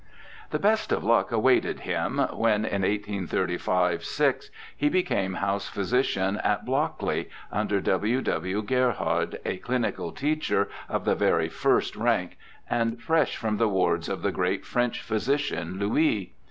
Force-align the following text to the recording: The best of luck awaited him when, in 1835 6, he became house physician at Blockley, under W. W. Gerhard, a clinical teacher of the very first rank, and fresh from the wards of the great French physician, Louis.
The 0.49 0.57
best 0.57 0.91
of 0.91 1.03
luck 1.03 1.31
awaited 1.31 1.81
him 1.81 2.17
when, 2.31 2.65
in 2.65 2.81
1835 2.81 4.03
6, 4.03 4.49
he 4.75 4.89
became 4.89 5.35
house 5.35 5.67
physician 5.67 6.37
at 6.37 6.65
Blockley, 6.65 7.29
under 7.51 7.79
W. 7.79 8.19
W. 8.23 8.63
Gerhard, 8.63 9.39
a 9.45 9.57
clinical 9.57 10.11
teacher 10.11 10.69
of 10.89 11.05
the 11.05 11.13
very 11.13 11.49
first 11.49 11.95
rank, 11.95 12.35
and 12.67 12.99
fresh 12.99 13.35
from 13.37 13.57
the 13.57 13.69
wards 13.69 14.09
of 14.09 14.23
the 14.23 14.31
great 14.31 14.65
French 14.65 15.03
physician, 15.03 15.77
Louis. 15.77 16.33